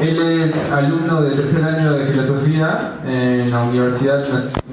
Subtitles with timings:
[0.00, 4.18] Él es alumno del tercer año de filosofía en la Universidad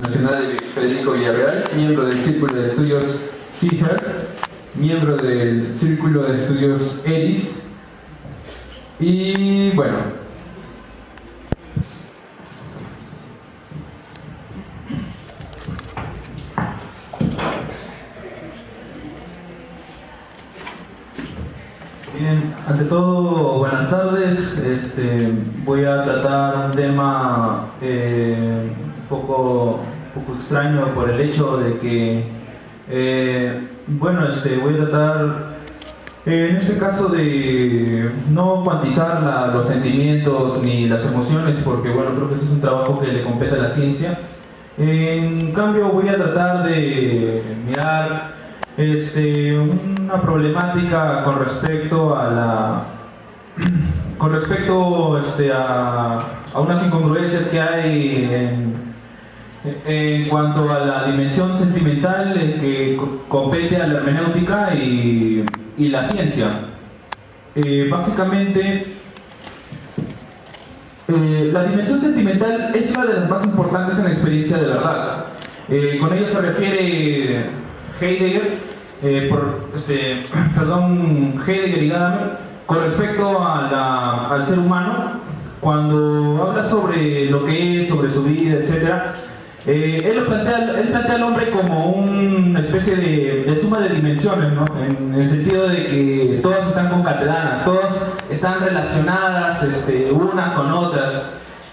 [0.03, 3.03] Nacional de Federico Villarreal, miembro del Círculo de Estudios
[3.57, 4.04] CIGER,
[4.75, 7.62] miembro del Círculo de Estudios ERIS.
[8.99, 9.99] Y bueno,
[22.20, 24.38] Bien, ante todo, buenas tardes.
[24.96, 25.34] Este,
[25.66, 29.80] voy a tratar un tema eh, un poco,
[30.14, 32.24] poco, extraño por el hecho de que,
[32.92, 35.54] eh, bueno, este, voy a tratar
[36.28, 42.30] eh, en este caso de no cuantizar los sentimientos ni las emociones, porque bueno, creo
[42.30, 44.20] que ese es un trabajo que le compete a la ciencia.
[44.78, 48.34] En cambio, voy a tratar de mirar
[48.78, 52.84] este, una problemática con respecto a la
[54.23, 56.18] con respecto este, a,
[56.54, 58.63] a, unas incongruencias que hay
[59.85, 65.44] en, cuanto a la dimensión sentimental que compete a la hermenéutica y,
[65.77, 66.51] y la ciencia.
[67.53, 68.95] Eh, básicamente,
[71.09, 75.25] eh, la dimensión sentimental es una de las más importantes en la experiencia de verdad.
[75.67, 77.45] Eh, con ello se refiere
[77.99, 78.51] Heidegger,
[79.03, 79.29] eh,
[79.75, 80.23] este,
[80.55, 84.94] perdón, Heidegger y Gadamer, con respecto a al ser humano,
[85.59, 88.94] cuando habla sobre lo que es, sobre su vida, etc.,
[89.66, 94.66] eh, él, plantea, él plantea al hombre como una especie de, suma de dimensiones, ¿no?
[94.78, 97.94] en, en, el sentido de que todas están concatenadas, todas
[98.30, 101.30] están relacionadas este, unas con otras.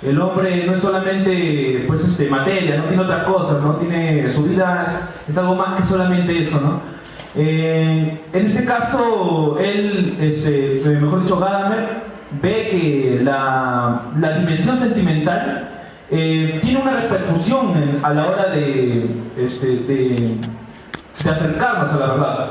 [0.07, 4.45] El hombre no es solamente pues, este, materia, no tiene otra cosa, no tiene su
[4.45, 4.87] vida,
[5.27, 6.61] es, es algo más que solamente eso.
[6.61, 7.00] ¿no?
[7.36, 11.89] Eh, en este caso, él, este, mejor dicho, Gadamer,
[12.42, 15.69] ve que la, la dimensión sentimental
[16.11, 20.37] eh, tiene una repercusión en, a la hora de, este,
[21.28, 22.50] acercarnos a la verdad.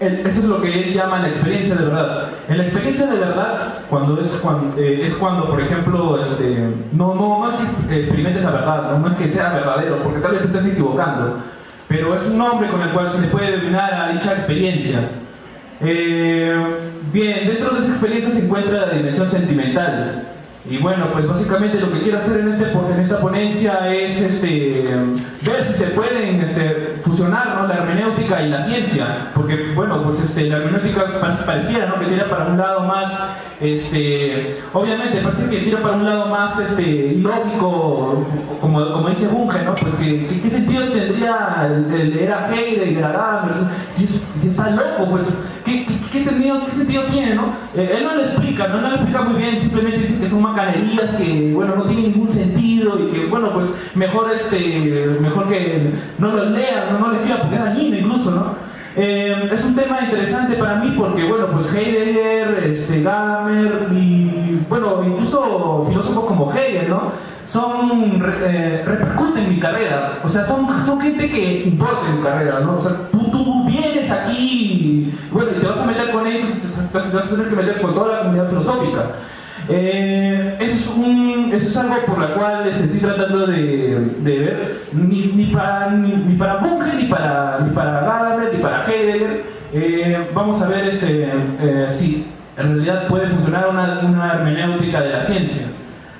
[0.00, 2.28] El, eso es lo que él llama la experiencia de verdad.
[2.48, 7.50] En la experiencia de verdad, cuando es cuando, eh, cuando por ejemplo, este, no, no,
[7.50, 7.56] no
[7.90, 11.38] experimentes la verdad, no, no es que sea verdadero, porque tal vez te estés equivocando,
[11.94, 15.10] pero es un nombre con el cual se le puede denominar a dicha experiencia.
[15.80, 16.52] Eh,
[17.12, 20.24] bien, dentro de esa experiencia se encuentra la dimensión sentimental.
[20.68, 24.88] Y bueno, pues básicamente lo que quiero hacer en, este, en esta ponencia es este,
[25.42, 26.83] ver si se pueden este,
[27.14, 27.68] fusionar ¿no?
[27.68, 31.04] la hermenéutica y la ciencia, porque bueno, pues este, la hermenéutica
[31.46, 31.98] pareciera ¿no?
[32.00, 33.12] que tira para un lado más,
[33.60, 38.26] este, obviamente parece que tira para un lado más este, ilógico,
[38.60, 39.74] como, como dice Bunge, ¿no?
[39.76, 43.54] Pues que, ¿qué sentido tendría el, leer a Heidegger, a Gadamer,
[43.92, 45.24] si, si está loco, pues
[45.64, 45.83] ¿qué,
[46.14, 47.54] qué, tenido, qué sentido tiene, no?
[47.74, 48.80] Eh, él no lo explica, ¿no?
[48.80, 52.98] lo explica muy bien, simplemente dice que son macanerías que, bueno, no tienen ningún sentido
[53.00, 57.40] y que, bueno, pues mejor, este, mejor que no lo lean, no, no lo escriban
[57.40, 58.74] porque es dañino incluso, ¿no?
[58.96, 65.02] Eh, es un tema interesante para mí porque, bueno, pues Heidegger, este, Gadamer y, bueno,
[65.04, 67.10] incluso filósofos como Hegel, ¿no?
[67.44, 72.22] Son, eh, repercuten en mi carrera, o sea, son, son gente que importa en mi
[72.22, 72.76] carrera, ¿no?
[72.76, 73.64] O sea, tú, tú
[74.10, 77.56] aquí, bueno, y te vas a meter con ellos, te, te vas a tener que
[77.56, 79.10] meter con toda la comunidad filosófica.
[79.68, 84.80] Eh, eso, es un, eso, es algo por la cual este, estoy tratando de, ver,
[84.92, 89.42] ni, ni, para, ni, ni, para Bunge, ni para, ni para Gadamer, ni para Heidegger.
[89.72, 92.26] Eh, vamos a ver este, eh, si
[92.58, 95.62] en realidad puede funcionar una, una, hermenéutica de la ciencia.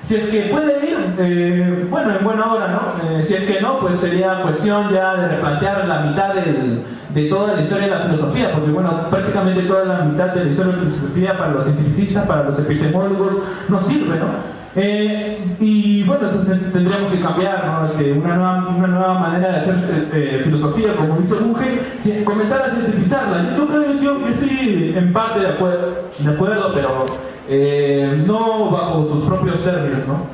[0.03, 3.23] Si es que puede ir, eh, bueno, en buena hora, ¿no?
[3.23, 6.81] si es que no, pues sería cuestión ya de replantear la mitad del,
[7.15, 10.49] de toda la historia de la filosofía, porque bueno, prácticamente toda la mitad de la
[10.51, 13.35] historia de la filosofía para los cientificistas, para los epistemólogos,
[13.69, 14.55] no sirve, ¿no?
[14.75, 16.39] Eh, y bueno, eso
[16.73, 17.85] tendríamos que cambiar, ¿no?
[17.85, 22.69] Este, una, nueva, una nueva manera de hacer eh, filosofía, como dice Bunge, comenzar a
[22.71, 23.55] cientificarla.
[23.55, 27.05] Yo creo que yo, estoy en parte de acuerdo, de acuerdo pero
[27.47, 30.25] eh, no bajo sus propios términos, ¿no?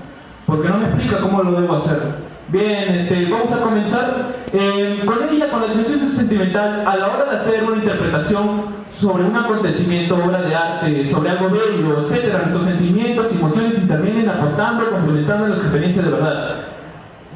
[0.48, 2.31] Porque no me explica cómo lo debo hacer.
[2.50, 7.26] Bien, este, vamos a comenzar eh, con ella, con la dimensión sentimental, a la hora
[7.32, 12.34] de hacer una interpretación sobre un acontecimiento, obra de arte, sobre algo bello, etc.
[12.40, 16.56] Nuestros sentimientos y emociones intervienen aportando, complementando las experiencias de verdad.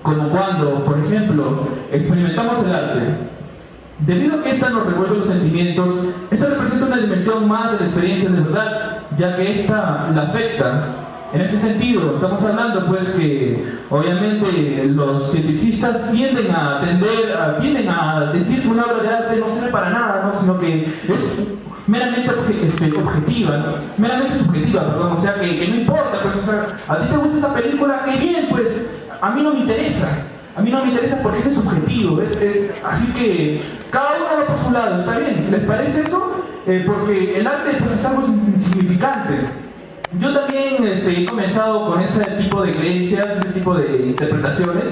[0.04, 3.02] Como cuando, por ejemplo, experimentamos el arte.
[4.00, 5.96] Debido a que ésta nos revuelve los sentimientos,
[6.30, 11.05] esta representa una dimensión más de la experiencia de verdad, ya que ésta la afecta
[11.36, 17.90] En este sentido, estamos hablando pues que obviamente los cientificistas tienden a tender, a, tienden
[17.90, 20.40] a decir que una obra de arte no sirve para nada, ¿no?
[20.40, 21.20] sino que es
[21.88, 22.32] meramente
[22.64, 27.08] este, objetiva, meramente subjetiva, perdón, o sea que, no importa, pues, o sea, a ti
[27.10, 28.86] te gusta esta película, qué bien, pues,
[29.20, 30.08] a mí no me interesa.
[30.56, 33.60] A mí no me interesa porque ese es subjetivo, es, así que
[33.92, 35.50] cada uno va por su lado, ¿está bien?
[35.52, 36.46] ¿Les parece eso?
[36.66, 39.65] Eh, porque el arte pues, es algo insignificante.
[40.20, 44.86] Yo también este, he comenzado con ese tipo de creencias, ese tipo de interpretaciones,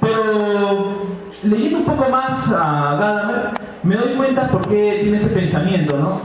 [0.00, 1.02] pero
[1.44, 3.50] leyendo un poco más a Gadamer,
[3.84, 6.20] me doy cuenta por qué tiene ese pensamiento, ¿no?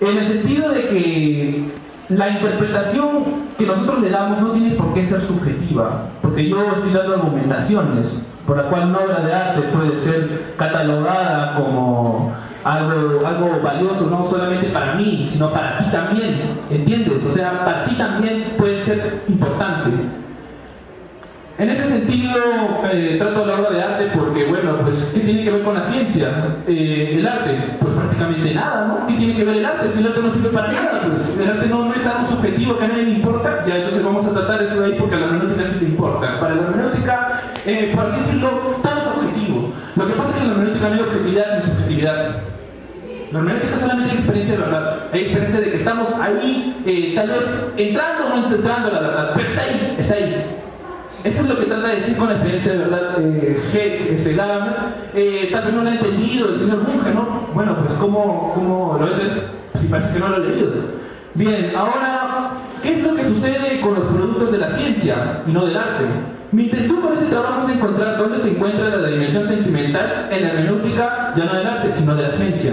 [0.00, 1.64] En el sentido de que
[2.08, 3.08] la interpretación
[3.56, 8.24] que nosotros le damos no tiene por qué ser subjetiva, porque yo estoy dando argumentaciones
[8.46, 12.32] por la cual una obra de arte puede ser catalogada como
[12.64, 16.40] algo, algo valioso, no solamente para mí, sino para ti también,
[16.70, 17.24] ¿entiendes?
[17.24, 19.90] O sea, para ti también puede ser importante.
[21.58, 22.40] En este sentido,
[22.90, 25.84] eh, trato de hablar de arte porque, bueno, pues, ¿qué tiene que ver con la
[25.84, 26.30] ciencia?
[26.66, 29.06] Eh, el arte, pues prácticamente nada, ¿no?
[29.06, 29.90] ¿Qué tiene que ver el arte?
[29.92, 32.84] Si el arte no sirve para nada, pues el arte no, es algo subjetivo que
[32.84, 35.26] a nadie le importa, ya entonces vamos a tratar eso de ahí porque a la
[35.26, 36.40] hermenéutica sí le importa.
[36.40, 37.36] Para la hermenéutica,
[37.66, 38.48] eh, por así decirlo,
[38.82, 39.10] todo es.
[39.96, 42.49] Lo que pasa es que la hermenéutica no hay objetividad ni subjetividad.
[43.32, 44.98] La hermenéutica solamente hay experiencia de verdad.
[45.12, 47.44] Hay experiencia de que estamos ahí, tal vez
[47.76, 50.46] entrando o no entrando la verdad, pero está ahí, está ahí.
[51.22, 54.30] Eso es lo que trata de decir con la experiencia de verdad eh, este,
[55.14, 57.46] eh, tal vez no lo ha entendido el señor Bunge, ¿no?
[57.52, 59.42] Bueno, pues ¿cómo, cómo lo entiendes?
[59.78, 60.72] Si parece que no lo ha leído.
[61.34, 62.52] Bien, ahora,
[62.82, 66.04] ¿qué es lo que sucede con los productos de la ciencia y no del arte?
[66.52, 70.48] Mi intención con este trabajo es encontrar dónde se encuentra la dimensión sentimental en la
[70.48, 72.72] hermenéutica, ya no del arte, sino de la ciencia.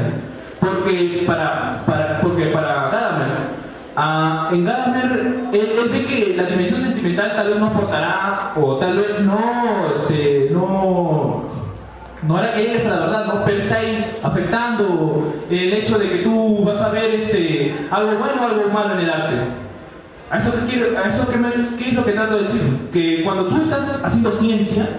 [0.69, 3.57] Porque para, para, porque para Gadamer,
[3.97, 8.95] Uh, en Gadamer, él, ve que la dimensión sentimental tal vez no aportará, o tal
[8.95, 11.45] vez no, este, no,
[12.21, 13.43] no hará que llegues a la verdad, ¿no?
[13.43, 18.39] pero está ahí afectando el hecho de que tú vas a ver este, algo bueno
[18.39, 19.35] o algo malo en el arte.
[20.29, 21.39] ¿A eso, qué, quiero, a eso qué,
[21.79, 22.89] qué es lo que trato de decir?
[22.93, 24.89] Que cuando tú estás haciendo ciencia,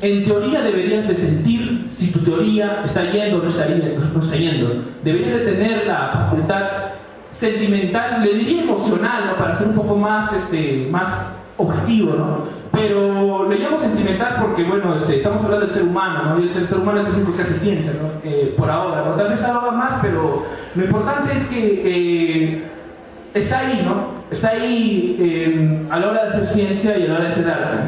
[0.00, 4.36] en teoría deberías de sentir si tu teoría está yendo o no está, no está
[4.36, 4.84] yendo.
[5.02, 6.62] Deberías de tener la facultad
[7.30, 11.10] sentimental, le diría emocional, para ser un poco más, este, más
[11.56, 12.64] objetivo, ¿no?
[12.72, 16.40] Pero le llamo sentimental porque, bueno, este, estamos hablando del ser humano, ¿no?
[16.40, 18.28] Y el ser, humano es el único que hace ciencia, ¿no?
[18.28, 19.12] Eh, por ahora, ¿no?
[19.12, 20.44] Tal vez algo más, pero
[20.74, 22.62] lo importante es que eh,
[23.32, 24.24] está ahí, ¿no?
[24.30, 27.48] Está ahí eh, a la hora de hacer ciencia y a la hora de hacer
[27.48, 27.78] arte.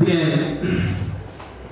[0.00, 0.58] Bien,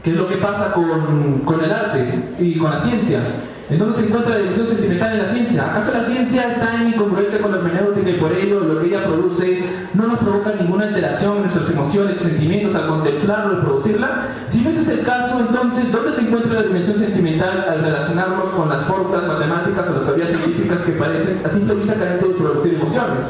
[0.07, 3.23] ¿qué es lo que pasa con, con el arte y con la ciencia?
[3.69, 5.67] Entonces se encuentra la dimensión sentimental en la ciencia.
[5.67, 9.05] ¿Acaso la ciencia está en incongruencia con la hermenéutica y por ello lo que ella
[9.05, 9.65] produce
[9.95, 14.29] no nos provoca ninguna alteración en nuestras emociones y sentimientos al contemplarlo y producirla?
[14.49, 18.49] Si no ese es el caso, entonces, ¿dónde se encuentra la dimensión sentimental al relacionarnos
[18.51, 22.35] con las fórmulas matemáticas o las teorías científicas que parecen a simple vista carentes de
[22.35, 23.25] producir emociones?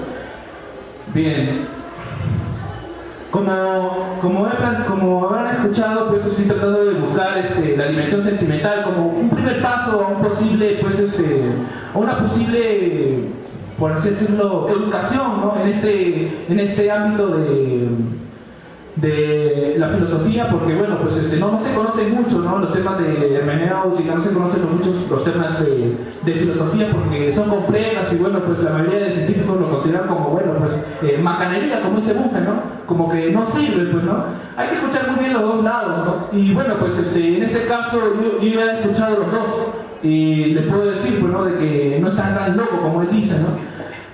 [1.14, 1.75] Bien,
[3.36, 4.46] como,
[4.88, 9.60] como, habrán escuchado, pues estoy tratando de buscar este, la dimensión sentimental como un primer
[9.60, 11.42] paso a un posible, pues este,
[11.94, 13.24] a una posible,
[13.78, 15.54] por así decirlo, educación ¿no?
[15.62, 17.88] en, este, en este ámbito de
[18.96, 22.58] de la filosofía, porque bueno, pues este, no, se conocen mucho ¿no?
[22.58, 27.50] los temas de hermenéutica, no se conocen muchos los temas de, de, filosofía porque son
[27.50, 31.82] complejas y bueno, pues la mayoría de científicos lo consideran como, bueno, pues eh, macanería,
[31.82, 32.54] como dice Bunge, ¿no?
[32.86, 34.24] Como que no sirve, pues, ¿no?
[34.56, 36.28] Hay que escuchar muy bien los dos lados.
[36.32, 39.68] Y bueno, pues este, en este caso yo, yo ya he escuchado los dos
[40.02, 41.44] y le puedo decir, pues, ¿no?
[41.44, 43.48] De que no están tan loco como él dice, ¿no?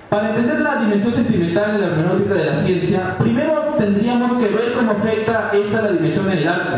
[0.09, 4.73] Para entender la dimensión sentimental en la hermenéutica de la ciencia, primero tendríamos que ver
[4.73, 6.77] cómo afecta esta la dimensión en el arte.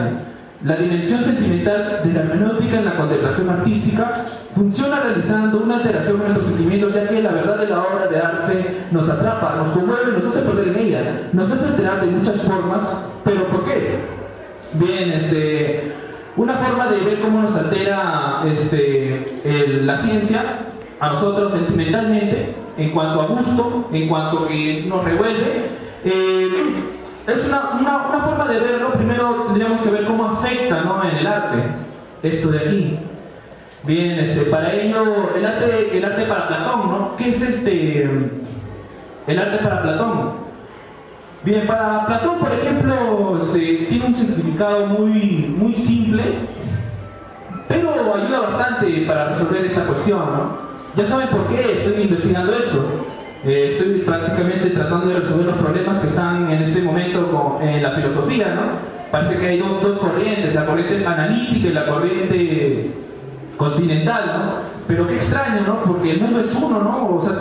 [0.64, 4.14] La dimensión sentimental de la hermenéutica en la contemplación artística
[4.56, 8.18] funciona realizando una alteración en nuestros sentimientos, ya que la verdad de la obra de
[8.18, 12.42] arte nos atrapa, nos conmueve, nos hace perder en ella, nos hace alterar de muchas
[12.42, 12.82] formas,
[13.24, 14.00] pero ¿por qué?
[14.74, 15.94] Bien, este,
[16.38, 20.66] una forma de ver cómo nos altera este, la ciencia
[21.00, 25.85] a nosotros sentimentalmente en cuanto a gusto, en cuanto que nos revuelve.
[26.06, 26.54] Eh,
[27.26, 28.94] es una, una, forma de verlo.
[28.94, 31.04] Primero tendríamos que ver cómo afecta ¿no?
[31.04, 31.64] en el arte
[32.22, 33.00] esto de aquí.
[33.84, 37.16] Bien, este, para ello, el arte, el arte para Platón, ¿no?
[37.18, 38.04] ¿Qué es este?
[39.28, 40.34] El arte para Platón.
[41.44, 46.24] Bien, para Platón, por ejemplo, este, tiene un significado muy, muy simple,
[47.68, 50.66] pero ayuda bastante para resolver esta cuestión, ¿no?
[50.96, 53.15] Ya saben por qué estoy investigando esto.
[53.46, 57.92] Eh, estoy prácticamente tratando de resolver los problemas que están en este momento en la
[57.92, 58.62] filosofía, ¿no?
[59.12, 62.90] Parece que hay dos, dos corrientes, la corriente analítica y la corriente
[63.56, 64.52] continental, ¿no?
[64.88, 65.84] Pero qué extraño, ¿no?
[65.84, 67.18] Porque el mundo es uno, ¿no?
[67.18, 67.34] O sea,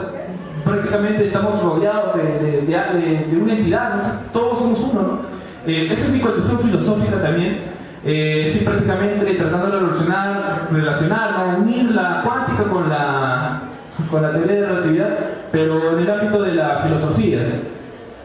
[0.62, 4.02] prácticamente estamos rodeados de, de, de, de una entidad, ¿no?
[4.30, 5.18] todos somos uno, ¿no?
[5.66, 7.61] Eh, esa es mi concepción filosófica también.
[8.04, 13.62] Eh, estoy prácticamente tratando de relacionar, relacionar unir la cuántica con la,
[14.11, 15.19] con la teoría de relatividad,
[15.53, 17.47] pero en el ámbito de la filosofía.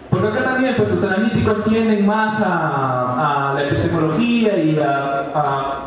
[0.09, 5.79] Porque acá también pues, los analíticos tienden más a, la epistemología y a, a,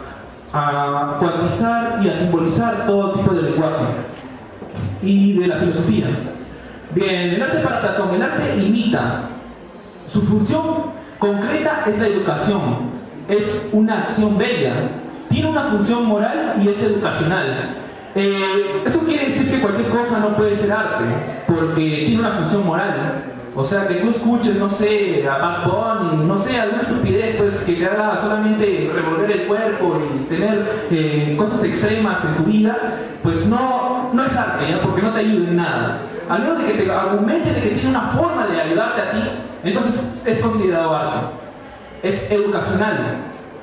[0.53, 3.85] a, cuantizar y a simbolizar todo tipo de lenguaje
[5.03, 6.07] y de la filosofía.
[6.95, 9.23] Bien, el arte para Platón, el arte imita.
[10.12, 12.62] Su función concreta es la educación,
[13.29, 14.75] es una acción bella,
[15.29, 17.77] tiene una función moral y es educacional.
[18.14, 21.04] Eh, eso quiere decir que cualquier cosa no puede ser arte,
[21.47, 23.25] porque tiene una función moral.
[23.54, 27.54] O sea, que tú escuches, no sé, a Bad Bunny, no sé, alguna estupidez pues,
[27.61, 32.78] que te haga solamente revolver el cuerpo y tener eh, cosas extremas en tu vida,
[33.23, 34.81] pues no, no es arte, ¿ya?
[34.81, 35.99] porque no te ayuda en nada.
[36.31, 39.23] A menos de que te argumente de que tiene una forma de ayudarte a ti,
[39.64, 41.26] entonces es considerado arte.
[42.02, 43.16] Es educacional.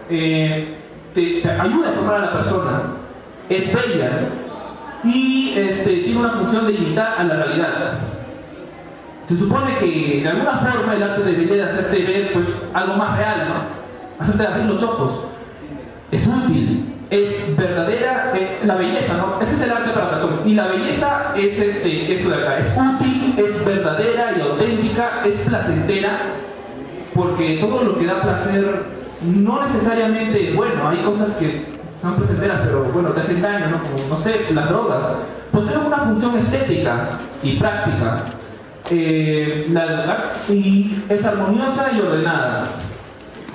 [0.07, 0.75] Eh,
[1.15, 2.98] te, te, ayuda a formar a la persona.
[3.49, 4.11] Es bella.
[5.03, 7.99] Y este, tiene una función de imitar a la realidad.
[9.27, 13.17] Se supone que de alguna forma el arte debería de hacerte ver pues, algo más
[13.17, 14.23] real, ¿no?
[14.23, 15.25] Hacerte abrir los ojos.
[16.11, 19.39] Es útil, es verdadera, eh, la belleza, ¿no?
[19.41, 20.41] Ese es el arte para Platón.
[20.45, 22.57] Y la belleza es este, esto de acá.
[22.57, 26.19] Es útil, es verdadera y auténtica, es placentera,
[27.13, 28.83] porque todo lo que da placer
[29.21, 30.89] no necesariamente es bueno.
[30.89, 34.15] Hay cosas que son placenteras, pero bueno, te hacen daño, ¿no?
[34.15, 35.03] No sé, las drogas.
[35.51, 37.09] Poseen una función estética
[37.43, 38.17] y práctica
[38.91, 42.65] eh, la, y es armoniosa y ordenada.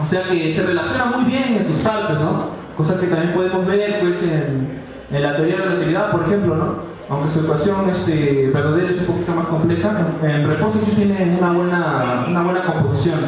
[0.02, 2.50] O sea que se relaciona muy bien en sus partes, ¿no?
[2.76, 6.56] Cosa que también podemos ver pues, en, en la teoría de la relatividad, por ejemplo,
[6.56, 6.94] ¿no?
[7.08, 11.36] Aunque su ecuación este, verdadera es un poquito más compleja, en, en reposo sí tiene
[11.38, 13.20] una buena, una buena composición.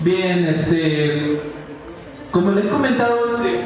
[0.00, 1.40] Bien, este,
[2.30, 3.60] como les he comentado, este,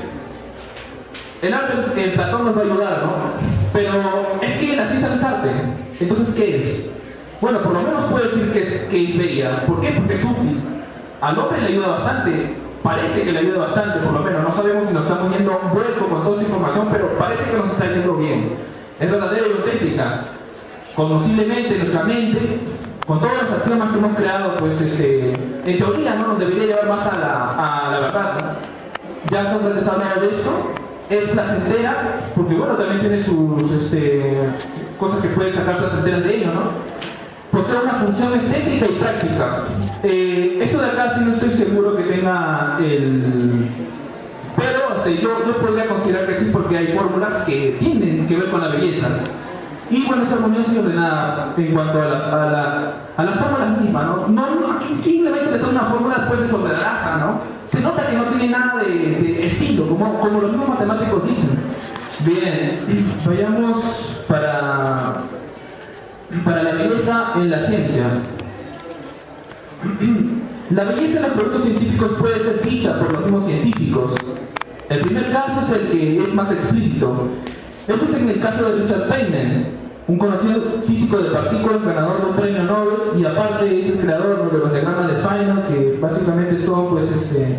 [1.43, 3.13] el arte en Platón nos va a ayudar, ¿no?
[3.73, 3.93] Pero
[4.43, 5.51] es que la ciencia no es arte.
[6.01, 6.91] Entonces, ¿qué es?
[7.41, 9.67] Bueno, por lo menos puedo decir que es, que es bella.
[9.67, 9.93] ¿Por qué?
[9.93, 10.61] Porque es útil.
[11.21, 12.55] Al hombre le ayuda bastante.
[12.83, 14.43] Parece que le ayuda bastante, por lo menos.
[14.43, 17.45] No sabemos si nos estamos yendo a un vuelco con toda esa información, pero parece
[17.51, 18.57] que nos está yendo bien.
[18.99, 20.25] Es verdadera y auténtica.
[20.97, 22.59] Conociblemente nuestra mente,
[23.07, 25.33] con todos los axiomas que hemos creado, pues este,
[25.65, 28.37] en teoría no nos debería llevar más a la, a la verdad.
[29.31, 30.88] Ya Sócrates ha de esto.
[31.11, 34.35] Es placentera, porque bueno, también tiene sus este,
[34.99, 36.99] cosas que pueden sacar placenteras de ello, ¿no?
[37.51, 39.47] posee una función estética y práctica.
[40.03, 43.69] Eh, esto de acá sí no estoy seguro que tenga el...
[44.57, 48.51] Pero este, yo, yo podría considerar que sí porque hay fórmulas que tienen que ver
[48.51, 49.07] con la belleza.
[49.91, 53.81] Y bueno, es armoniosa y ordenada en cuanto a, la, a, la, a las fórmulas
[53.81, 54.29] mismas, ¿no?
[54.29, 55.31] No, no ¿quién le
[55.71, 57.41] una fórmula después de sobredaza, ¿no?
[57.67, 59.68] Se nota que no tiene nada de, de estilo,
[59.99, 61.59] como, los mismos matemáticos dicen.
[62.25, 62.79] Bien,
[63.25, 63.85] vayamos
[64.29, 65.25] para
[66.45, 68.05] para la belleza en la ciencia.
[70.71, 74.13] La belleza en los productos científicos puede ser dicha por los mismos científicos.
[74.91, 77.29] El primer caso es el que es más explícito.
[77.89, 79.67] Este es en el caso de Richard Feynman,
[80.09, 84.53] un conocido físico de partículas, ganador de un premio Nobel, y aparte es el creador
[84.53, 87.57] de los diagramas de Feynman, que básicamente son pues, este,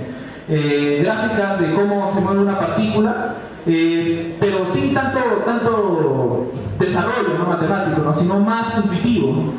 [0.49, 3.35] eh, gráficas de cómo se mueve una partícula,
[3.67, 7.45] eh, pero sin tanto, tanto desarrollo ¿no?
[7.45, 8.13] matemático, ¿no?
[8.13, 9.53] sino más intuitivo.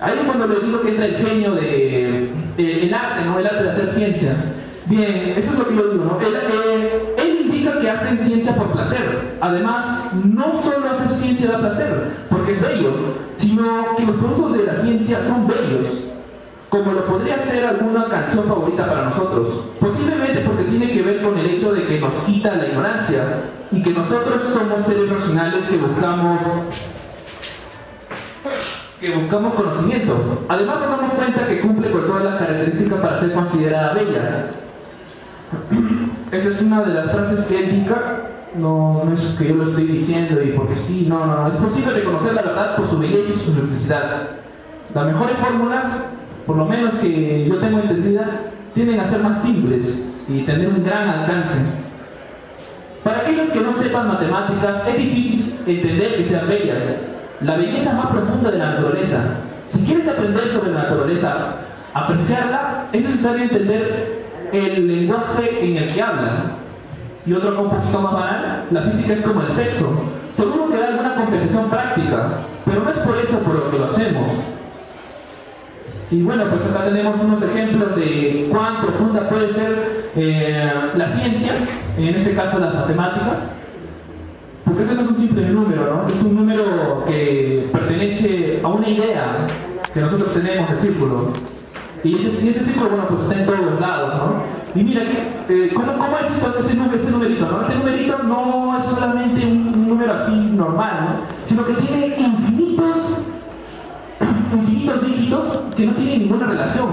[0.00, 3.38] Ahí es cuando le digo que entra el genio de, de, el arte, ¿no?
[3.38, 4.34] el arte de hacer ciencia.
[4.86, 6.18] Bien, eso es lo que yo digo.
[6.20, 9.36] Él, eh, él, indica que hacen ciencia por placer.
[9.40, 12.92] Además, no solo hacer ciencia da placer, porque es bello,
[13.38, 16.04] sino que los productos de la ciencia son bellos,
[16.74, 19.60] como lo podría ser alguna canción favorita para nosotros.
[19.78, 23.22] Posiblemente porque tiene que ver con el hecho de que nos quita la ignorancia
[23.70, 26.40] y que nosotros somos seres racionales que buscamos
[29.00, 30.44] que buscamos conocimiento.
[30.48, 34.46] Además nos damos cuenta que cumple con todas las características para ser considerada bella.
[36.32, 37.86] Esta es una de las frases que él
[38.56, 41.92] no, no, es que yo lo estoy diciendo y porque sí, no, no, es posible
[41.92, 44.22] reconocer la verdad por su belleza y su simplicidad.
[44.92, 45.86] Las mejores fórmulas,
[46.46, 48.26] por lo menos que yo tengo entendida,
[48.74, 51.58] tienden a ser más simples y tener un gran alcance.
[53.02, 57.00] Para aquellos que no sepan matemáticas, es difícil entender que sean bellas.
[57.40, 59.18] la belleza más profunda de la naturaleza.
[59.68, 61.56] Si quieres aprender sobre la naturaleza,
[61.92, 66.44] apreciarla, es necesario entender el lenguaje en el que habla.
[67.26, 70.04] Y otro un poquito más banal, la física es como el sexo.
[70.34, 72.28] Seguro que da alguna compensación práctica,
[72.64, 74.30] pero no es por eso por lo que lo hacemos.
[76.10, 81.54] Y bueno, pues acá tenemos unos ejemplos de cuán profunda puede ser eh, la ciencia,
[81.98, 83.38] en este caso las matemáticas,
[84.64, 86.06] porque este no es un simple número, ¿no?
[86.08, 89.46] Es un número que pertenece a una idea
[89.92, 91.28] que nosotros tenemos de círculo.
[92.02, 94.80] Y ese, círculo, bueno, pues está en todos lados, ¿no?
[94.80, 95.04] Y mira,
[95.48, 97.62] eh, ¿cómo, ¿cómo, es esto, este, este numerito, no?
[97.62, 101.48] Este numerito no es solamente un número así normal, ¿no?
[101.48, 102.53] Sino que tiene infinitos
[104.92, 105.44] dígitos
[105.76, 106.88] que no tienen ninguna relación.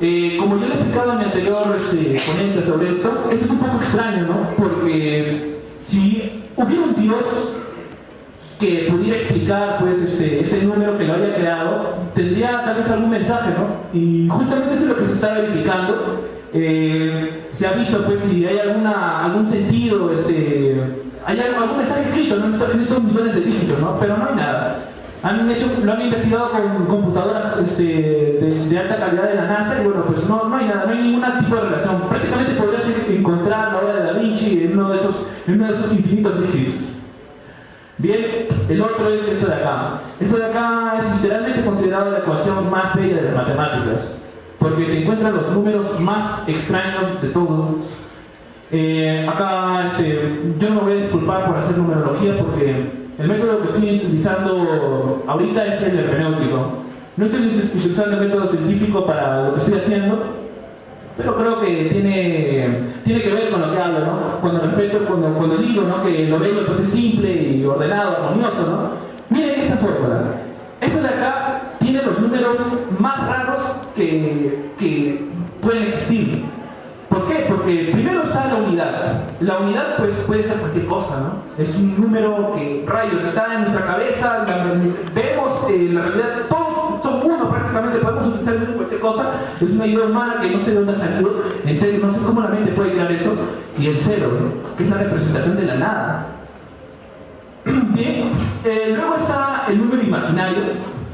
[0.00, 3.50] Eh, como yo le he explicado en mi anterior este, ponencia sobre esto, esto es
[3.50, 4.50] un poco extraño, ¿no?
[4.56, 7.24] Porque si hubiera un Dios
[8.58, 13.10] que pudiera explicar pues este, ese número que lo haya creado, tendría tal vez algún
[13.10, 13.98] mensaje, ¿no?
[13.98, 16.28] Y justamente eso es lo que se está verificando.
[16.54, 20.80] Eh, se ha visto pues si hay alguna, algún sentido, este,
[21.24, 23.98] hay algún mensaje escrito en estos millones de dígitos, ¿no?
[24.00, 24.91] Pero no hay nada.
[25.22, 30.28] Lo han investigado con computadoras este, de, alta calidad de la NASA y bueno, pues
[30.28, 32.00] no, no hay nada, no hay ningún tipo de relación.
[32.08, 35.92] Prácticamente podrías encontrar la obra de Da Vinci en uno de esos, uno de esos
[35.92, 36.74] infinitos dígitos.
[37.98, 40.00] Bien, el otro es esto de acá.
[40.18, 44.16] Esto de acá es literalmente considerado la ecuación más bella de las matemáticas,
[44.58, 47.76] porque se encuentran los números más extraños de todos.
[48.72, 53.60] Eh, acá este, yo no me voy a disculpar por hacer numerología porque el método
[53.60, 56.82] que estoy utilizando ahorita es el hermenéutico.
[57.16, 60.22] No estoy utilizando el método científico para lo que estoy haciendo,
[61.16, 64.40] pero creo que tiene, tiene que ver con lo que hablo, ¿no?
[64.40, 66.02] Cuando, respeto, cuando, cuando digo ¿no?
[66.02, 68.90] que lo bello pues, es simple y ordenado, armonioso, ¿no?
[69.28, 70.22] Miren esa fórmula.
[70.80, 72.56] Esto de acá tiene los números
[72.98, 73.60] más raros
[73.94, 75.24] que, que
[75.60, 76.44] pueden existir.
[77.10, 77.44] ¿Por qué?
[77.62, 79.22] Porque primero está la unidad.
[79.40, 81.62] La unidad pues puede ser cualquier cosa, ¿no?
[81.62, 84.44] Es un número que, rayos, está en nuestra cabeza,
[85.14, 89.30] vemos eh, la realidad, todos son uno prácticamente, podemos utilizar cualquier cosa.
[89.60, 92.18] Es una idea humana que no sé de dónde ha salido, en serio, no sé
[92.20, 93.32] cómo la mente puede crear eso.
[93.78, 94.76] Y el cero, ¿no?
[94.76, 96.26] que es la representación de la nada.
[97.64, 98.32] Bien,
[98.64, 100.62] eh, luego está el número imaginario.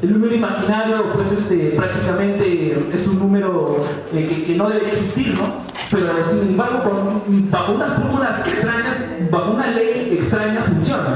[0.01, 3.77] El número imaginario, pues, este, prácticamente es un número
[4.14, 5.68] eh, que, que no debe existir, ¿no?
[5.90, 8.96] Pero sin embargo, bajo unas fórmulas extrañas,
[9.31, 11.14] bajo una ley extraña, funciona.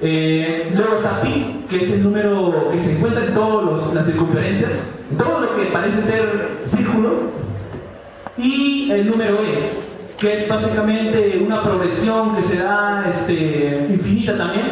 [0.00, 4.72] Eh, luego está pi, que es el número que se encuentra en todas las circunferencias,
[5.10, 7.30] en todo lo que parece ser círculo,
[8.36, 9.70] y el número e,
[10.18, 14.66] que es básicamente una progresión que se da este, infinita también,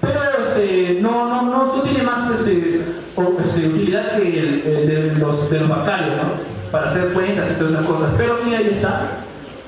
[0.00, 5.60] pero este, no, no, no, tiene más este, este, utilidad que el, de los, de
[5.60, 6.53] los bancarios, ¿no?
[6.74, 8.10] Para hacer cuentas y todas esas cosas.
[8.18, 9.02] Pero sí, ahí está.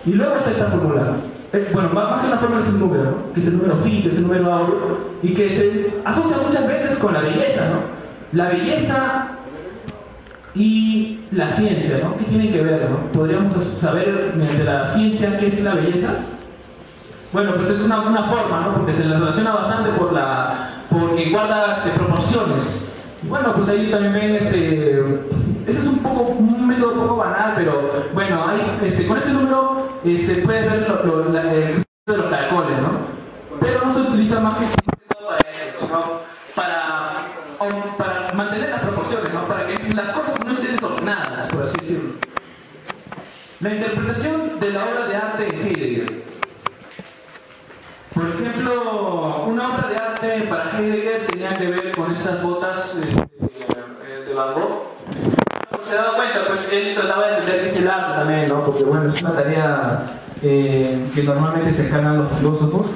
[0.04, 1.12] Y luego está esta fórmula.
[1.52, 4.08] Eh, bueno, más que una fórmula es un número, que es el número phi, que
[4.08, 8.36] es el número áureo, y que se asocia muchas veces con la belleza, ¿no?
[8.36, 9.26] La belleza
[10.56, 12.16] y la ciencia, ¿no?
[12.16, 13.12] ¿Qué tienen que ver, no?
[13.12, 16.08] ¿Podríamos saber de la ciencia qué es la belleza?
[17.32, 18.74] Bueno, pues es una, una forma, ¿no?
[18.74, 22.80] Porque se le relaciona bastante por la, porque guarda este, proporciones.
[23.22, 25.04] Bueno, pues ahí también ven este
[25.66, 29.30] ese es un poco un método un poco banal, pero bueno, hay, este, con este
[29.30, 32.90] número este, puedes ver lo, lo, el de los caracoles, ¿no?
[33.58, 34.66] Pero no se utiliza más que
[35.24, 36.22] para eso,
[36.54, 37.10] Para,
[37.98, 39.48] para mantener las proporciones, ¿no?
[39.48, 42.12] Para que las cosas no estén desordenadas, por así decirlo.
[43.58, 46.22] La interpretación de la obra de arte en Heidegger.
[48.14, 54.24] Por ejemplo, una obra de arte para Heidegger tenía que ver con estas botas eh,
[54.28, 54.85] de Van Gogh
[55.88, 58.64] se da cuenta, pues él trataba de entender ese lado también, ¿no?
[58.64, 60.02] Porque bueno, es una tarea
[60.42, 62.86] eh, que normalmente se encargan los filósofos.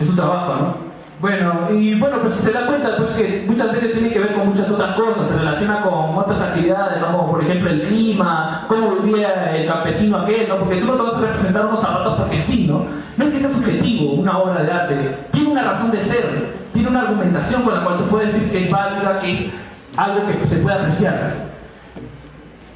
[0.00, 0.92] Es un trabajo, ¿no?
[1.20, 4.48] Bueno, y bueno, pues se da cuenta pues que muchas veces tiene que ver con
[4.48, 7.16] muchas otras cosas, se relaciona con otras actividades, ¿no?
[7.16, 10.58] como por ejemplo el clima, cómo vivía el campesino aquel, ¿no?
[10.58, 12.86] porque tú no te vas a representar unos zapatos porque sí, ¿no?
[13.16, 16.88] No es que sea subjetivo una obra de arte, tiene una razón de ser, tiene
[16.88, 19.50] una argumentación con la cual tú puedes decir que es válida, que es
[19.96, 21.51] algo que se puede apreciar.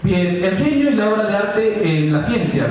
[0.06, 2.64] Bien, el genio y la obra de arte en la ciencia.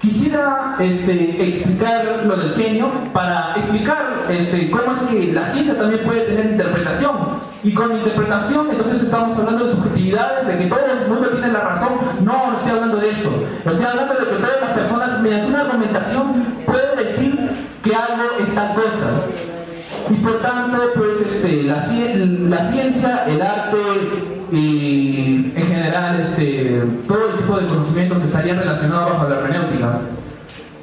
[0.00, 3.98] Quisiera este, explicar lo del genio para explicar
[4.30, 7.16] este, cómo es que la ciencia también puede tener interpretación.
[7.62, 11.60] Y con interpretación, entonces estamos hablando de subjetividades, de que todo el mundo tiene la
[11.60, 11.92] razón.
[12.24, 13.46] No, no estoy hablando de eso.
[13.58, 16.32] Estoy hablando de que todas las personas, mediante una argumentación,
[16.64, 17.50] pueden decir
[17.84, 18.24] que algo
[20.08, 27.36] Y por tanto, pues este, la ciencia, el arte y en general este, todo el
[27.38, 29.98] tipo de conocimientos estarían relacionados bajo la hermenéutica.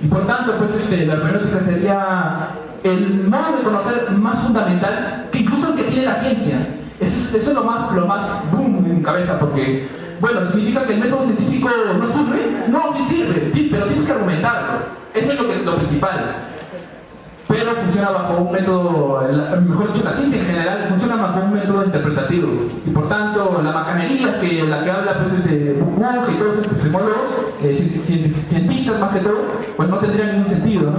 [0.02, 2.50] Y por tanto, pues este, la hermenéutica sería
[2.84, 6.58] el modo de conocer más fundamental que incluso el que tiene la ciencia.
[7.00, 9.88] Eso, es lo más, lo más boom en cabeza, porque,
[10.22, 12.70] bueno, significa que el método científico no sirve.
[12.70, 14.70] No, sí sirve, pero tienes que argumentarlo.
[15.14, 16.36] Eso es lo, principal.
[17.56, 19.22] Pero funciona bajo un método,
[19.66, 22.50] mejor dicho, la ciencia en general funciona bajo un método interpretativo.
[22.86, 26.74] Y por tanto, la macanería que la que habla pues, este, Buchmann y todos estos
[26.74, 27.30] epistemólogos,
[27.64, 28.02] eh,
[28.50, 29.38] cientistas más que todo,
[29.78, 30.94] pues no tendría ningún sentido.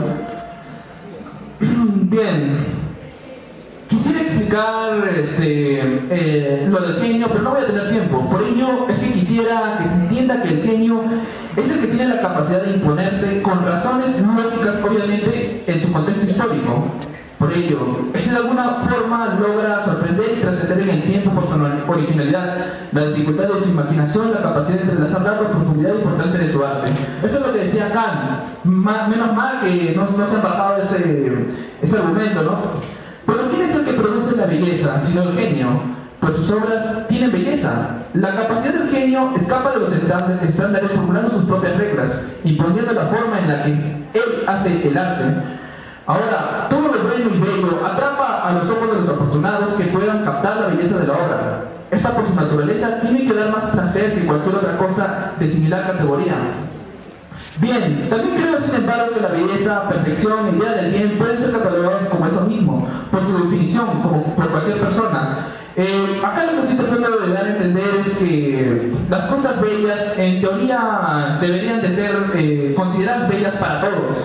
[1.61, 2.87] Bien.
[3.89, 8.29] Quisiera explicar este, eh, lo del genio, pero no voy a tener tiempo.
[8.31, 9.95] Por ello es que quisiera que se
[10.27, 11.03] entienda que el genio
[11.57, 16.27] es el que tiene la capacidad de imponerse con razones lógicas, obviamente, en su contexto
[16.27, 16.85] histórico.
[17.39, 17.79] Por ello,
[18.15, 22.57] es de alguna forma logra sorprender y trascender en el tiempo por su originalidad,
[22.93, 26.65] la dificultad de su imaginación, la capacidad de entrelazar datos, profundidad y importancia de su
[26.65, 26.91] arte.
[27.23, 28.65] Esto es lo que decía Kant.
[28.65, 31.47] menos mal que no, se ha bajado ese,
[31.83, 32.59] ese argumento, ¿no?
[33.27, 35.83] Pero ¿quién es el que produce la belleza, sino el genio?
[36.27, 37.71] Pues sus obras tienen belleza.
[38.15, 43.39] La capacidad del genio escapa de los estándares formulando sus propias reglas, imponiendo la forma
[43.39, 45.25] en la que él hace el arte.
[46.05, 50.25] Ahora, todo lo bueno y bello atrapa a los ojos de los afortunados que puedan
[50.25, 51.65] captar la belleza de la obra.
[51.93, 55.87] Esta por su naturaleza tiene que dar más placer que cualquier otra cosa de similar
[55.93, 56.35] categoría.
[57.61, 62.09] Bien, también creo sin embargo que la belleza, perfección, idea del bien pueden ser catalogadas
[62.09, 65.53] como eso mismo, por su definición, como por cualquier persona.
[65.79, 70.01] Eh, acá lo que estoy tratando de dar a entender es que las cosas bellas
[70.17, 74.17] en teoría deberían de ser eh, consideradas bellas para todos.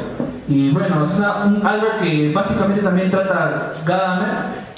[0.47, 4.29] Y bueno, es algo que básicamente también trata Gadamer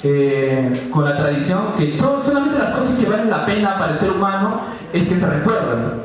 [0.02, 4.10] eh, con la tradición, que solamente las cosas que valen la pena para el ser
[4.10, 4.60] humano
[4.92, 6.02] es que se recuerdan.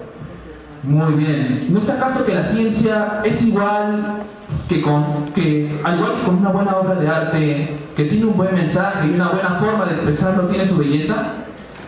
[0.84, 1.60] Muy bien.
[1.70, 4.22] ¿No es acaso que la ciencia es igual
[4.70, 8.38] que con, que, al igual que con una buena obra de arte, que tiene un
[8.38, 11.16] buen mensaje y una buena forma de expresarlo, tiene su belleza?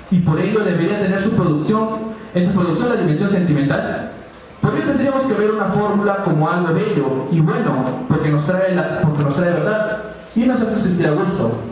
[0.09, 1.87] Y por ello debería tener su producción,
[2.33, 4.11] en su producción la dimensión sentimental.
[4.59, 8.75] ¿Por qué tendríamos que ver una fórmula como algo bello y bueno, porque nos trae,
[8.75, 9.97] la, porque nos trae verdad
[10.35, 11.70] y nos hace sentir a gusto?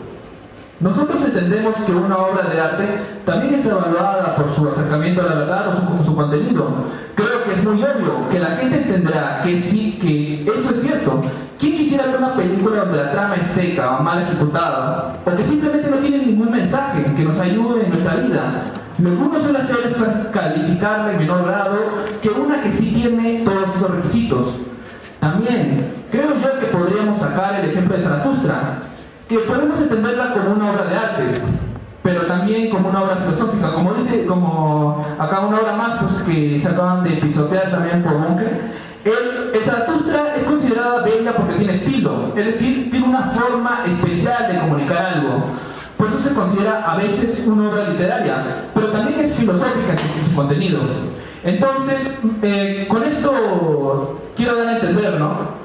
[0.80, 2.88] Nosotros entendemos que una obra de arte
[3.26, 6.72] también es evaluada por su acercamiento a la verdad o su, su, contenido.
[7.14, 11.20] Creo que es muy obvio que la gente entenderá que sí, que eso es cierto.
[11.58, 15.12] ¿Quién quisiera ver una película donde la trama es seca o mal ejecutada?
[15.26, 18.62] O que simplemente no tiene ningún mensaje que nos ayude en nuestra vida.
[19.02, 19.94] Lo que uno suele hacer es
[20.32, 21.76] calificarla en menor grado
[22.22, 24.54] que una que sí tiene todos esos requisitos.
[25.20, 28.78] También creo yo que podríamos sacar el ejemplo de Zaratustra
[29.30, 31.40] que podemos entenderla como una obra de arte,
[32.02, 36.58] pero también como una obra filosófica, como dice, como acá una obra más pues, que
[36.58, 38.60] se acaban de pisotear también por Bunker.
[39.04, 44.52] El, el Zaratustra es considerada bella porque tiene estilo, es decir, tiene una forma especial
[44.52, 45.44] de comunicar algo.
[45.96, 50.34] Por eso se considera a veces una obra literaria, pero también es filosófica en su
[50.34, 50.80] contenido.
[51.44, 55.59] Entonces, eh, con esto quiero dar a entender, ¿no?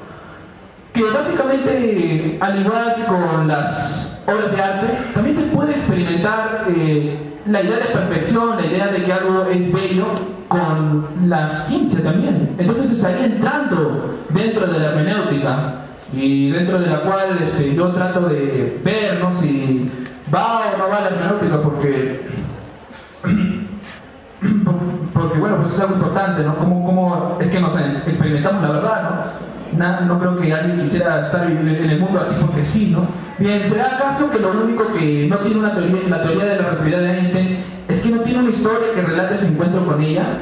[0.96, 7.18] Que básicamente, al igual que con las obras de arte, también se puede experimentar eh,
[7.46, 10.06] la idea de perfección, la idea de que algo es bello
[10.48, 12.54] con la ciencia también.
[12.58, 15.74] Entonces estaría entrando dentro de la hermenéutica
[16.12, 19.38] y dentro de la cual este, yo trato de ver ¿no?
[19.38, 19.90] si
[20.32, 22.26] va o no va la hermenéutica porque
[25.12, 26.56] porque bueno pues es algo importante ¿no?
[26.56, 29.55] Como, como es que nos experimentamos la verdad ¿no?
[29.76, 33.06] No creo que alguien quisiera estar en el mundo así porque sí, ¿no?
[33.38, 36.70] Bien, ¿será acaso que lo único que no tiene una teoría, la teoría de la
[36.70, 37.58] relatividad de Einstein
[37.88, 40.38] es que no tiene una historia que relate su encuentro con ella?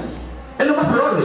[0.58, 1.24] Es lo más probable,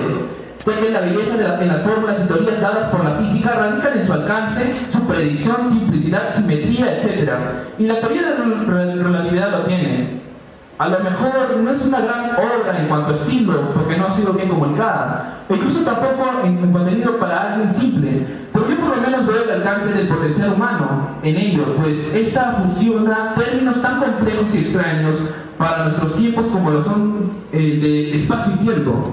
[0.65, 3.97] ya que la belleza de en las fórmulas y teorías dadas por la física radican
[3.99, 7.31] en su alcance, su predicción, simplicidad, simetría, etc.
[7.77, 10.28] Y la teoría de la relatividad lo tiene.
[10.79, 14.11] A lo mejor no es una gran obra en cuanto a estilo, porque no ha
[14.11, 19.27] sido bien comunicada, incluso tampoco en, contenido para alguien simple, pero yo por lo menos
[19.27, 24.59] veo el alcance del potencial humano en ello, pues esta fusiona términos tan complejos y
[24.59, 25.15] extraños
[25.57, 29.03] para nuestros tiempos como lo son el de espacio y tiempo.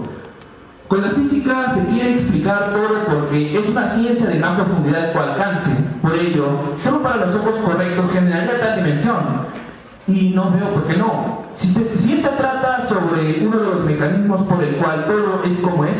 [0.86, 5.18] Con la física se quiere explicar todo porque es una ciencia de gran profundidad de
[5.18, 5.70] alcance.
[6.00, 6.46] Por ello,
[6.80, 9.16] solo para los ojos correctos generaría tal dimensión
[10.06, 11.45] y no veo por qué no.
[11.56, 15.96] Si, esta trata sobre uno de los mecanismos por el cual todo es como es,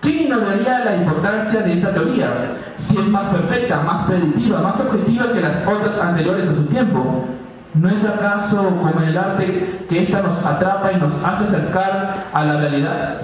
[0.00, 2.50] ¿Quién ignoraría la importancia de esta teoría?
[2.78, 7.26] Si es más perfecta, más predictiva, más objetiva que las otras anteriores a su tiempo.
[7.74, 12.14] ¿No es acaso como en el arte que ésta nos atrapa y nos hace acercar
[12.32, 13.22] a la realidad?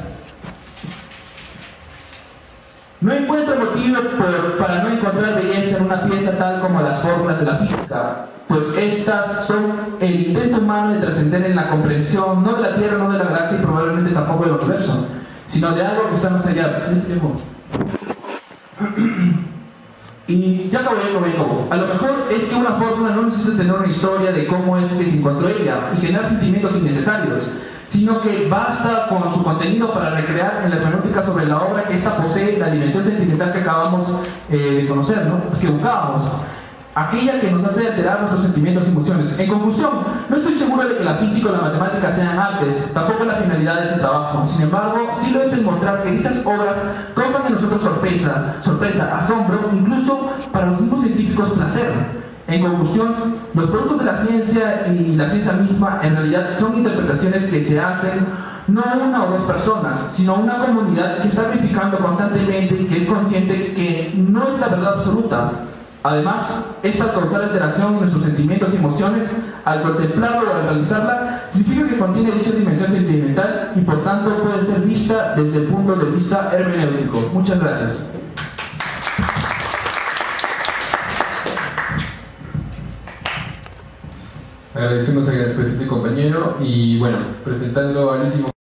[3.00, 3.98] No encuentro motivo
[4.58, 8.66] para no encontrar belleza en una pieza tal como las fórmulas de la física, pues
[8.76, 13.10] estas son el intento humano de trascender en la comprensión no de la Tierra, no
[13.10, 15.06] de la galaxia y probablemente tampoco del universo,
[15.48, 16.90] sino de algo que está más allá.
[20.26, 23.86] Y ya ya acabo, A lo mejor es que una fórmula no necesita tener una
[23.86, 27.50] historia de cómo es que se encontró ella y generar sentimientos innecesarios,
[27.88, 31.96] sino que basta con su contenido para recrear en la hermenéutica sobre la obra que
[31.96, 34.08] ésta posee la dimensión sentimental que acabamos
[34.48, 35.58] eh, de conocer, ¿no?
[35.60, 36.22] que buscábamos
[36.94, 39.38] aquella que nos hace alterar nuestros sentimientos y emociones.
[39.38, 39.90] En conclusión,
[40.28, 43.80] no estoy seguro de que la física o la matemática sean artes, tampoco la finalidad
[43.80, 44.46] de ese trabajo.
[44.46, 46.76] Sin embargo, sí lo es el mostrar que dichas obras
[47.14, 51.92] causan en nosotros sorpresa, sorpresa, asombro, incluso para los mismos científicos placer.
[52.46, 57.44] En conclusión, los productos de la ciencia y la ciencia misma en realidad son interpretaciones
[57.44, 58.26] que se hacen
[58.66, 63.08] no una o dos personas, sino una comunidad que está verificando constantemente y que es
[63.08, 65.52] consciente que no es la verdad absoluta,
[66.06, 66.42] Además,
[66.82, 69.24] esta causar alteración en nuestros sentimientos y emociones,
[69.64, 74.60] al contemplarla o al realizarla, significa que contiene dicha dimensión sentimental y por tanto puede
[74.66, 77.30] ser vista desde el punto de vista hermenéutico.
[77.32, 77.96] Muchas gracias.
[84.74, 88.53] Agradecemos al específico compañero y bueno, presentando al último